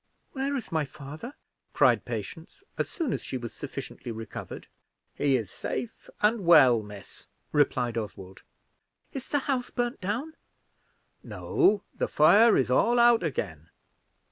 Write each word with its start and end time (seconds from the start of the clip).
"Where 0.31 0.55
is 0.55 0.71
my 0.71 0.83
father?" 0.83 1.35
cried 1.73 2.05
Patience, 2.05 2.63
as 2.75 2.89
soon 2.89 3.13
as 3.13 3.21
she 3.21 3.37
was 3.37 3.53
sufficiently 3.53 4.11
recovered. 4.11 4.65
"He 5.13 5.37
is 5.37 5.51
safe 5.51 6.09
and 6.23 6.43
well, 6.43 6.81
miss," 6.81 7.27
replied 7.51 7.99
Oswald. 7.99 8.41
"Is 9.13 9.29
the 9.29 9.37
house 9.37 9.69
burned 9.69 10.01
down?" 10.01 10.33
"No. 11.21 11.83
The 11.93 12.07
fire 12.07 12.57
is 12.57 12.71
all 12.71 12.97
out 12.97 13.21
again." 13.21 13.69